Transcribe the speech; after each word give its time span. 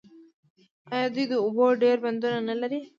آیا 0.93 1.07
دوی 1.13 1.25
د 1.31 1.33
اوبو 1.43 1.65
ډیر 1.83 1.97
بندونه 2.03 2.39
نلري؟ 2.49 2.79